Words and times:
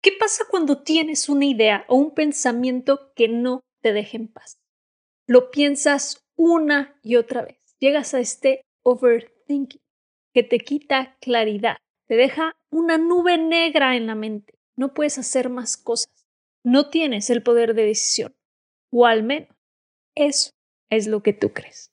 ¿Qué 0.00 0.12
pasa 0.12 0.44
cuando 0.48 0.82
tienes 0.82 1.28
una 1.28 1.46
idea 1.46 1.84
o 1.88 1.96
un 1.96 2.14
pensamiento 2.14 3.12
que 3.14 3.28
no 3.28 3.60
te 3.82 3.92
deja 3.92 4.16
en 4.16 4.28
paz? 4.28 4.58
Lo 5.26 5.50
piensas 5.50 6.24
una 6.36 6.98
y 7.02 7.16
otra 7.16 7.42
vez. 7.42 7.58
Llegas 7.80 8.14
a 8.14 8.20
este 8.20 8.62
overthinking 8.84 9.82
que 10.32 10.42
te 10.44 10.58
quita 10.60 11.16
claridad, 11.20 11.78
te 12.06 12.14
deja 12.14 12.56
una 12.70 12.96
nube 12.96 13.38
negra 13.38 13.96
en 13.96 14.06
la 14.06 14.14
mente. 14.14 14.54
No 14.76 14.94
puedes 14.94 15.18
hacer 15.18 15.50
más 15.50 15.76
cosas. 15.76 16.26
No 16.64 16.90
tienes 16.90 17.28
el 17.30 17.42
poder 17.42 17.74
de 17.74 17.84
decisión. 17.86 18.36
O 18.90 19.04
al 19.06 19.24
menos 19.24 19.48
eso 20.14 20.52
es 20.90 21.06
lo 21.08 21.22
que 21.22 21.32
tú 21.32 21.52
crees. 21.52 21.92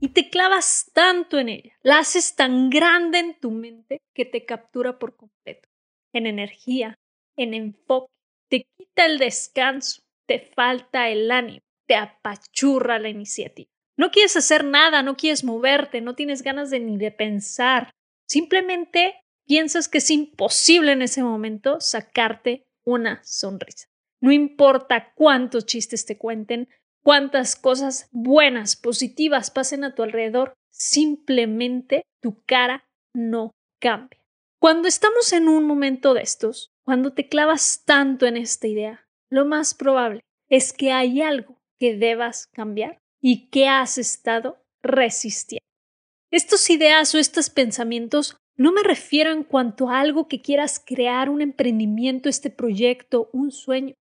y 0.00 0.08
te 0.08 0.30
clavas 0.30 0.90
tanto 0.94 1.38
en 1.38 1.50
ella, 1.50 1.78
la 1.82 1.98
haces 1.98 2.34
tan 2.34 2.70
grande 2.70 3.18
en 3.18 3.38
tu 3.38 3.50
mente 3.50 4.00
que 4.14 4.24
te 4.24 4.44
captura 4.44 4.98
por 4.98 5.16
completo, 5.16 5.68
en 6.12 6.26
energía, 6.26 6.94
en 7.36 7.54
enfoque, 7.54 8.12
te 8.48 8.66
quita 8.76 9.06
el 9.06 9.18
descanso, 9.18 10.02
te 10.26 10.40
falta 10.40 11.08
el 11.08 11.30
ánimo, 11.30 11.60
te 11.86 11.94
apachurra 11.94 12.98
la 12.98 13.08
iniciativa. 13.08 13.70
No 13.96 14.10
quieres 14.10 14.36
hacer 14.36 14.64
nada, 14.64 15.02
no 15.02 15.16
quieres 15.16 15.44
moverte, 15.44 16.00
no 16.00 16.14
tienes 16.14 16.42
ganas 16.42 16.70
de 16.70 16.80
ni 16.80 16.96
de 16.96 17.10
pensar, 17.10 17.90
simplemente 18.26 19.20
piensas 19.46 19.88
que 19.88 19.98
es 19.98 20.10
imposible 20.10 20.92
en 20.92 21.02
ese 21.02 21.22
momento 21.22 21.80
sacarte 21.80 22.66
una 22.84 23.22
sonrisa. 23.24 23.88
No 24.22 24.32
importa 24.32 25.12
cuántos 25.14 25.66
chistes 25.66 26.06
te 26.06 26.16
cuenten, 26.16 26.68
cuántas 27.02 27.56
cosas 27.56 28.08
buenas, 28.12 28.76
positivas 28.76 29.50
pasen 29.50 29.84
a 29.84 29.94
tu 29.94 30.02
alrededor, 30.02 30.54
simplemente 30.70 32.04
tu 32.20 32.42
cara 32.44 32.84
no 33.14 33.52
cambia. 33.80 34.20
Cuando 34.60 34.88
estamos 34.88 35.32
en 35.32 35.48
un 35.48 35.64
momento 35.64 36.14
de 36.14 36.22
estos, 36.22 36.70
cuando 36.84 37.12
te 37.12 37.28
clavas 37.28 37.84
tanto 37.84 38.26
en 38.26 38.36
esta 38.36 38.66
idea, 38.66 39.06
lo 39.30 39.44
más 39.46 39.74
probable 39.74 40.20
es 40.48 40.72
que 40.72 40.92
hay 40.92 41.22
algo 41.22 41.60
que 41.78 41.96
debas 41.96 42.48
cambiar 42.52 42.98
y 43.22 43.48
que 43.48 43.68
has 43.68 43.96
estado 43.96 44.58
resistiendo. 44.82 45.64
Estos 46.30 46.68
ideas 46.70 47.14
o 47.14 47.18
estos 47.18 47.50
pensamientos 47.50 48.36
no 48.56 48.72
me 48.72 48.82
refiero 48.82 49.32
en 49.32 49.42
cuanto 49.42 49.88
a 49.88 50.00
algo 50.00 50.28
que 50.28 50.42
quieras 50.42 50.82
crear, 50.84 51.30
un 51.30 51.40
emprendimiento, 51.40 52.28
este 52.28 52.50
proyecto, 52.50 53.30
un 53.32 53.52
sueño 53.52 53.94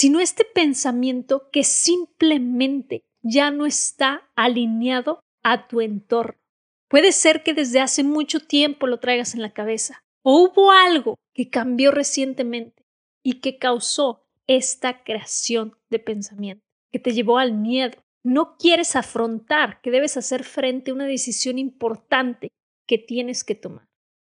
sino 0.00 0.18
este 0.18 0.46
pensamiento 0.46 1.50
que 1.52 1.62
simplemente 1.62 3.04
ya 3.20 3.50
no 3.50 3.66
está 3.66 4.30
alineado 4.34 5.20
a 5.42 5.68
tu 5.68 5.82
entorno. 5.82 6.40
Puede 6.88 7.12
ser 7.12 7.42
que 7.42 7.52
desde 7.52 7.80
hace 7.80 8.02
mucho 8.02 8.40
tiempo 8.40 8.86
lo 8.86 8.98
traigas 8.98 9.34
en 9.34 9.42
la 9.42 9.52
cabeza, 9.52 10.02
o 10.22 10.40
hubo 10.40 10.70
algo 10.70 11.16
que 11.34 11.50
cambió 11.50 11.90
recientemente 11.90 12.86
y 13.22 13.40
que 13.40 13.58
causó 13.58 14.26
esta 14.46 15.04
creación 15.04 15.76
de 15.90 15.98
pensamiento, 15.98 16.64
que 16.90 16.98
te 16.98 17.12
llevó 17.12 17.36
al 17.36 17.52
miedo. 17.52 18.02
No 18.24 18.56
quieres 18.56 18.96
afrontar 18.96 19.82
que 19.82 19.90
debes 19.90 20.16
hacer 20.16 20.44
frente 20.44 20.92
a 20.92 20.94
una 20.94 21.04
decisión 21.04 21.58
importante 21.58 22.48
que 22.86 22.96
tienes 22.96 23.44
que 23.44 23.54
tomar 23.54 23.86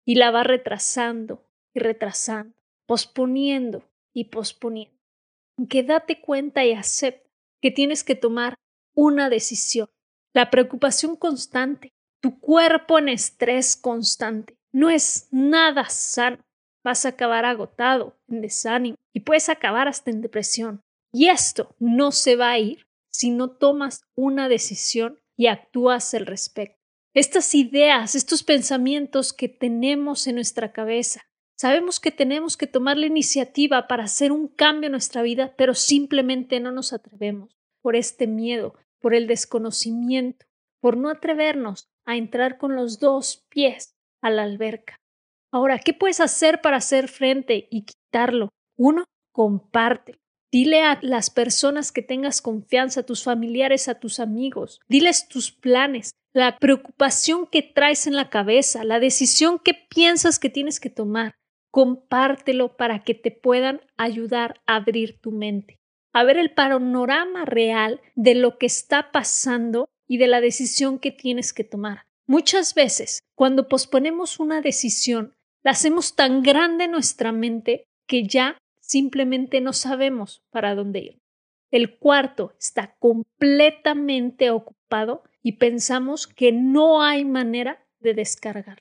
y 0.05 0.15
la 0.15 0.31
vas 0.31 0.47
retrasando 0.47 1.45
y 1.73 1.79
retrasando, 1.79 2.55
posponiendo 2.85 3.83
y 4.13 4.29
posponiendo 4.29 4.96
que 5.65 5.83
date 5.83 6.21
cuenta 6.21 6.65
y 6.65 6.73
acepta 6.73 7.27
que 7.61 7.71
tienes 7.71 8.03
que 8.03 8.15
tomar 8.15 8.55
una 8.95 9.29
decisión. 9.29 9.89
La 10.33 10.49
preocupación 10.49 11.15
constante, 11.15 11.93
tu 12.21 12.39
cuerpo 12.39 12.99
en 12.99 13.09
estrés 13.09 13.75
constante, 13.75 14.57
no 14.71 14.89
es 14.89 15.27
nada 15.31 15.89
sano. 15.89 16.43
Vas 16.83 17.05
a 17.05 17.09
acabar 17.09 17.45
agotado, 17.45 18.17
en 18.27 18.41
desánimo 18.41 18.95
y 19.13 19.21
puedes 19.21 19.49
acabar 19.49 19.87
hasta 19.87 20.11
en 20.11 20.21
depresión. 20.21 20.81
Y 21.11 21.29
esto 21.29 21.75
no 21.79 22.11
se 22.11 22.35
va 22.35 22.51
a 22.51 22.59
ir 22.59 22.87
si 23.09 23.31
no 23.31 23.49
tomas 23.49 24.03
una 24.15 24.47
decisión 24.47 25.19
y 25.35 25.47
actúas 25.47 26.13
al 26.13 26.25
respecto. 26.25 26.77
Estas 27.13 27.55
ideas, 27.55 28.13
estos 28.13 28.43
pensamientos 28.43 29.33
que 29.33 29.49
tenemos 29.49 30.27
en 30.27 30.35
nuestra 30.35 30.71
cabeza, 30.71 31.26
Sabemos 31.59 31.99
que 31.99 32.11
tenemos 32.11 32.55
que 32.55 32.67
tomar 32.67 32.97
la 32.97 33.07
iniciativa 33.07 33.87
para 33.87 34.03
hacer 34.03 34.31
un 34.31 34.47
cambio 34.47 34.87
en 34.87 34.91
nuestra 34.91 35.23
vida, 35.23 35.55
pero 35.57 35.73
simplemente 35.73 36.59
no 36.59 36.71
nos 36.71 36.93
atrevemos 36.93 37.57
por 37.81 37.95
este 37.95 38.27
miedo, 38.27 38.75
por 38.99 39.15
el 39.15 39.25
desconocimiento, 39.25 40.45
por 40.79 40.97
no 40.97 41.09
atrevernos 41.09 41.89
a 42.05 42.15
entrar 42.15 42.59
con 42.59 42.75
los 42.75 42.99
dos 42.99 43.43
pies 43.49 43.95
a 44.21 44.29
la 44.29 44.43
alberca. 44.43 44.97
Ahora, 45.51 45.79
¿qué 45.79 45.93
puedes 45.93 46.19
hacer 46.19 46.61
para 46.61 46.77
hacer 46.77 47.07
frente 47.07 47.67
y 47.71 47.85
quitarlo? 47.85 48.49
Uno, 48.77 49.05
compártelo. 49.31 50.19
Dile 50.51 50.83
a 50.83 50.99
las 51.01 51.31
personas 51.31 51.91
que 51.91 52.03
tengas 52.03 52.43
confianza, 52.43 52.99
a 52.99 53.05
tus 53.05 53.23
familiares, 53.23 53.87
a 53.87 53.99
tus 53.99 54.19
amigos. 54.19 54.79
Diles 54.87 55.27
tus 55.27 55.51
planes, 55.51 56.11
la 56.33 56.57
preocupación 56.59 57.47
que 57.47 57.63
traes 57.63 58.05
en 58.05 58.15
la 58.15 58.29
cabeza, 58.29 58.83
la 58.83 58.99
decisión 58.99 59.57
que 59.57 59.73
piensas 59.73 60.37
que 60.37 60.51
tienes 60.51 60.79
que 60.79 60.91
tomar 60.91 61.33
compártelo 61.77 62.75
para 62.75 63.03
que 63.03 63.13
te 63.13 63.29
puedan 63.29 63.81
ayudar 63.97 64.61
a 64.65 64.77
abrir 64.77 65.21
tu 65.21 65.31
mente, 65.31 65.77
a 66.11 66.23
ver 66.23 66.39
el 66.39 66.51
panorama 66.51 67.45
real 67.45 68.01
de 68.15 68.33
lo 68.33 68.57
que 68.57 68.65
está 68.65 69.11
pasando 69.11 69.87
y 70.07 70.17
de 70.17 70.25
la 70.25 70.41
decisión 70.41 70.97
que 70.97 71.11
tienes 71.11 71.53
que 71.53 71.63
tomar. 71.63 72.07
Muchas 72.25 72.73
veces, 72.73 73.19
cuando 73.35 73.67
posponemos 73.67 74.39
una 74.39 74.59
decisión, 74.59 75.35
la 75.61 75.69
hacemos 75.69 76.15
tan 76.15 76.41
grande 76.41 76.87
nuestra 76.87 77.31
mente 77.31 77.85
que 78.07 78.23
ya 78.23 78.57
simplemente 78.79 79.61
no 79.61 79.71
sabemos 79.71 80.41
para 80.49 80.73
dónde 80.73 80.99
ir. 81.01 81.19
El 81.69 81.99
cuarto 81.99 82.55
está 82.59 82.95
completamente 82.97 84.49
ocupado 84.49 85.21
y 85.43 85.57
pensamos 85.57 86.25
que 86.25 86.51
no 86.51 87.03
hay 87.03 87.23
manera 87.23 87.85
de 87.99 88.15
descargar. 88.15 88.79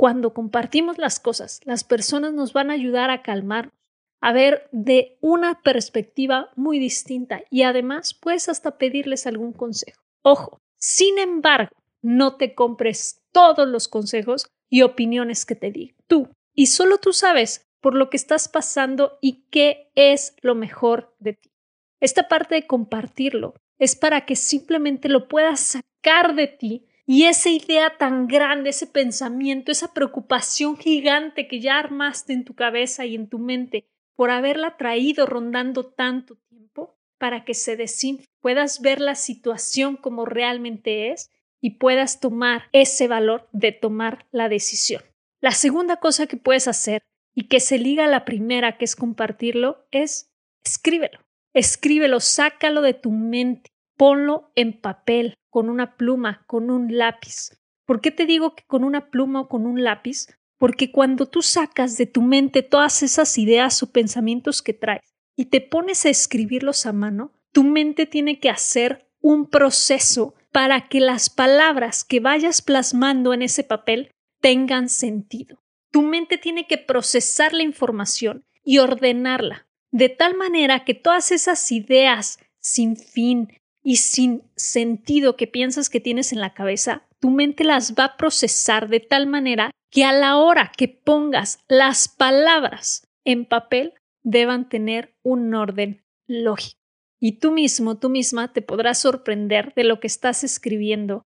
Cuando 0.00 0.32
compartimos 0.32 0.96
las 0.96 1.20
cosas, 1.20 1.60
las 1.66 1.84
personas 1.84 2.32
nos 2.32 2.54
van 2.54 2.70
a 2.70 2.72
ayudar 2.72 3.10
a 3.10 3.20
calmarnos, 3.20 3.74
a 4.22 4.32
ver 4.32 4.66
de 4.72 5.18
una 5.20 5.60
perspectiva 5.60 6.48
muy 6.56 6.78
distinta 6.78 7.42
y 7.50 7.64
además 7.64 8.14
puedes 8.14 8.48
hasta 8.48 8.78
pedirles 8.78 9.26
algún 9.26 9.52
consejo. 9.52 10.00
Ojo, 10.22 10.62
sin 10.78 11.18
embargo, 11.18 11.76
no 12.00 12.36
te 12.36 12.54
compres 12.54 13.20
todos 13.30 13.68
los 13.68 13.88
consejos 13.88 14.46
y 14.70 14.80
opiniones 14.80 15.44
que 15.44 15.54
te 15.54 15.70
di 15.70 15.94
tú. 16.06 16.30
Y 16.54 16.68
solo 16.68 16.96
tú 16.96 17.12
sabes 17.12 17.68
por 17.82 17.94
lo 17.94 18.08
que 18.08 18.16
estás 18.16 18.48
pasando 18.48 19.18
y 19.20 19.44
qué 19.50 19.90
es 19.96 20.34
lo 20.40 20.54
mejor 20.54 21.14
de 21.18 21.34
ti. 21.34 21.50
Esta 22.00 22.26
parte 22.26 22.54
de 22.54 22.66
compartirlo 22.66 23.52
es 23.78 23.96
para 23.96 24.24
que 24.24 24.34
simplemente 24.34 25.10
lo 25.10 25.28
puedas 25.28 25.60
sacar 25.60 26.34
de 26.34 26.46
ti 26.46 26.86
y 27.12 27.24
esa 27.24 27.50
idea 27.50 27.96
tan 27.98 28.28
grande, 28.28 28.70
ese 28.70 28.86
pensamiento, 28.86 29.72
esa 29.72 29.92
preocupación 29.92 30.76
gigante 30.76 31.48
que 31.48 31.58
ya 31.58 31.76
armaste 31.76 32.32
en 32.32 32.44
tu 32.44 32.54
cabeza 32.54 33.04
y 33.04 33.16
en 33.16 33.28
tu 33.28 33.40
mente 33.40 33.84
por 34.14 34.30
haberla 34.30 34.76
traído 34.76 35.26
rondando 35.26 35.86
tanto 35.86 36.36
tiempo, 36.48 36.96
para 37.18 37.44
que 37.44 37.54
se 37.54 37.76
desinfle, 37.76 38.26
puedas 38.38 38.80
ver 38.80 39.00
la 39.00 39.16
situación 39.16 39.96
como 39.96 40.24
realmente 40.24 41.10
es 41.10 41.32
y 41.60 41.78
puedas 41.78 42.20
tomar 42.20 42.68
ese 42.70 43.08
valor 43.08 43.48
de 43.50 43.72
tomar 43.72 44.28
la 44.30 44.48
decisión. 44.48 45.02
La 45.40 45.50
segunda 45.50 45.96
cosa 45.96 46.28
que 46.28 46.36
puedes 46.36 46.68
hacer 46.68 47.02
y 47.34 47.48
que 47.48 47.58
se 47.58 47.80
liga 47.80 48.04
a 48.04 48.08
la 48.08 48.24
primera, 48.24 48.78
que 48.78 48.84
es 48.84 48.94
compartirlo, 48.94 49.84
es 49.90 50.30
escríbelo. 50.64 51.18
Escríbelo, 51.54 52.20
sácalo 52.20 52.82
de 52.82 52.94
tu 52.94 53.10
mente, 53.10 53.72
ponlo 53.96 54.52
en 54.54 54.80
papel, 54.80 55.34
con 55.50 55.68
una 55.68 55.96
pluma, 55.96 56.44
con 56.46 56.70
un 56.70 56.96
lápiz. 56.96 57.58
¿Por 57.84 58.00
qué 58.00 58.10
te 58.10 58.24
digo 58.24 58.54
que 58.54 58.64
con 58.66 58.84
una 58.84 59.10
pluma 59.10 59.42
o 59.42 59.48
con 59.48 59.66
un 59.66 59.82
lápiz? 59.82 60.28
Porque 60.58 60.92
cuando 60.92 61.26
tú 61.26 61.42
sacas 61.42 61.96
de 61.96 62.06
tu 62.06 62.22
mente 62.22 62.62
todas 62.62 63.02
esas 63.02 63.36
ideas 63.36 63.82
o 63.82 63.90
pensamientos 63.90 64.62
que 64.62 64.72
traes 64.72 65.02
y 65.36 65.46
te 65.46 65.60
pones 65.60 66.06
a 66.06 66.10
escribirlos 66.10 66.86
a 66.86 66.92
mano, 66.92 67.32
tu 67.52 67.64
mente 67.64 68.06
tiene 68.06 68.38
que 68.38 68.50
hacer 68.50 69.08
un 69.20 69.48
proceso 69.48 70.34
para 70.52 70.88
que 70.88 71.00
las 71.00 71.30
palabras 71.30 72.04
que 72.04 72.20
vayas 72.20 72.62
plasmando 72.62 73.34
en 73.34 73.42
ese 73.42 73.64
papel 73.64 74.12
tengan 74.40 74.88
sentido. 74.88 75.62
Tu 75.90 76.02
mente 76.02 76.38
tiene 76.38 76.66
que 76.66 76.78
procesar 76.78 77.52
la 77.52 77.62
información 77.62 78.44
y 78.62 78.78
ordenarla, 78.78 79.66
de 79.90 80.08
tal 80.08 80.36
manera 80.36 80.84
que 80.84 80.94
todas 80.94 81.32
esas 81.32 81.72
ideas 81.72 82.38
sin 82.60 82.96
fin 82.96 83.48
y 83.82 83.96
sin 83.96 84.42
sentido 84.56 85.36
que 85.36 85.46
piensas 85.46 85.88
que 85.88 86.00
tienes 86.00 86.32
en 86.32 86.40
la 86.40 86.54
cabeza, 86.54 87.06
tu 87.20 87.30
mente 87.30 87.64
las 87.64 87.94
va 87.94 88.04
a 88.04 88.16
procesar 88.16 88.88
de 88.88 89.00
tal 89.00 89.26
manera 89.26 89.70
que 89.90 90.04
a 90.04 90.12
la 90.12 90.36
hora 90.36 90.72
que 90.76 90.88
pongas 90.88 91.60
las 91.68 92.08
palabras 92.08 93.06
en 93.24 93.44
papel 93.44 93.94
deban 94.22 94.68
tener 94.68 95.14
un 95.22 95.54
orden 95.54 96.04
lógico. 96.26 96.78
Y 97.20 97.38
tú 97.38 97.52
mismo, 97.52 97.98
tú 97.98 98.08
misma 98.08 98.52
te 98.52 98.62
podrás 98.62 98.98
sorprender 99.00 99.74
de 99.74 99.84
lo 99.84 100.00
que 100.00 100.06
estás 100.06 100.42
escribiendo 100.44 101.22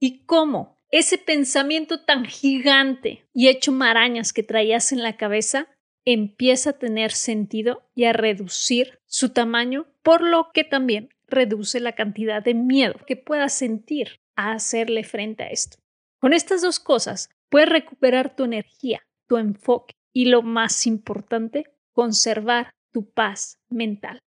y 0.00 0.24
cómo 0.24 0.76
ese 0.90 1.18
pensamiento 1.18 2.04
tan 2.04 2.24
gigante 2.24 3.28
y 3.32 3.48
hecho 3.48 3.72
marañas 3.72 4.32
que 4.32 4.42
traías 4.42 4.92
en 4.92 5.02
la 5.02 5.16
cabeza 5.16 5.68
empieza 6.04 6.70
a 6.70 6.78
tener 6.78 7.12
sentido 7.12 7.88
y 7.94 8.04
a 8.04 8.12
reducir 8.12 9.00
su 9.06 9.30
tamaño, 9.30 9.86
por 10.02 10.22
lo 10.22 10.50
que 10.52 10.62
también 10.62 11.10
reduce 11.28 11.80
la 11.80 11.92
cantidad 11.92 12.42
de 12.42 12.54
miedo 12.54 12.94
que 13.06 13.16
puedas 13.16 13.52
sentir 13.52 14.20
a 14.36 14.52
hacerle 14.52 15.04
frente 15.04 15.42
a 15.44 15.48
esto. 15.48 15.78
Con 16.20 16.32
estas 16.32 16.62
dos 16.62 16.80
cosas 16.80 17.30
puedes 17.48 17.68
recuperar 17.68 18.34
tu 18.34 18.44
energía, 18.44 19.02
tu 19.26 19.36
enfoque 19.36 19.94
y 20.12 20.26
lo 20.26 20.42
más 20.42 20.86
importante, 20.86 21.64
conservar 21.92 22.70
tu 22.92 23.10
paz 23.10 23.58
mental. 23.68 24.20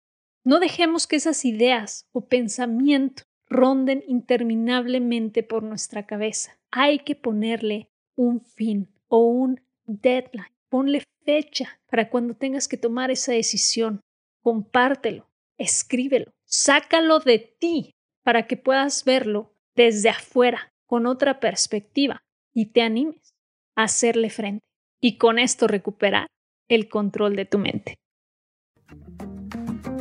No 0.45 0.61
dejemos 0.61 1.07
que 1.07 1.17
esas 1.17 1.45
ideas 1.45 2.07
o 2.13 2.29
pensamientos 2.29 3.25
ronden 3.49 4.03
interminablemente 4.07 5.43
por 5.43 5.63
nuestra 5.63 6.07
cabeza. 6.07 6.59
Hay 6.71 7.01
que 7.01 7.15
ponerle 7.15 7.89
un 8.17 8.41
fin 8.41 8.89
o 9.09 9.27
un 9.27 9.61
deadline. 9.87 10.55
Ponle 10.69 11.03
fecha 11.25 11.81
para 11.89 12.11
cuando 12.11 12.35
tengas 12.35 12.69
que 12.69 12.77
tomar 12.77 13.11
esa 13.11 13.33
decisión. 13.33 14.01
Compártelo, 14.43 15.29
escríbelo, 15.59 16.33
sácalo 16.47 17.21
de 17.21 17.39
ti 17.39 17.93
para 18.25 18.47
que 18.47 18.57
puedas 18.57 19.05
verlo 19.05 19.55
desde 19.75 20.09
afuera, 20.09 20.73
con 20.87 21.07
otra 21.07 21.39
perspectiva, 21.41 22.23
y 22.55 22.67
te 22.67 22.83
animes 22.83 23.35
a 23.77 23.85
hacerle 23.85 24.31
frente. 24.31 24.65
Y 25.01 25.19
con 25.19 25.39
esto 25.39 25.69
recuperar 25.69 26.27
el 26.69 26.89
control 26.89 27.37
de 27.37 27.45
tu 27.45 27.59
mente. 27.59 27.97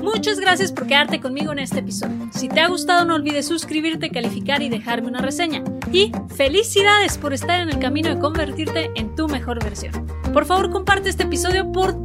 Muchas 0.02 0.40
gracias 0.40 0.72
por 0.72 0.88
quedarte 0.88 1.20
conmigo 1.20 1.52
en 1.52 1.60
este 1.60 1.80
episodio. 1.80 2.30
Si 2.32 2.48
te 2.48 2.60
ha 2.60 2.68
gustado 2.68 3.06
no 3.06 3.16
olvides 3.16 3.48
suscribirte, 3.48 4.12
calificar 4.12 4.62
y 4.62 4.70
dejarme 4.70 5.08
una 5.08 5.22
reseña. 5.22 5.64
Y 5.92 6.12
felicidades 6.36 7.18
por 7.18 7.34
estar 7.34 7.60
en 7.60 7.70
el 7.70 7.80
camino 7.80 8.10
de 8.10 8.20
convertirte 8.20 8.92
en 8.96 9.16
tu 9.16 9.28
mejor 9.28 9.64
versión. 9.64 10.08
Por 10.32 10.46
favor 10.46 10.72
comparte 10.72 11.10
este 11.10 11.24
episodio 11.24 11.72
por 11.72 12.05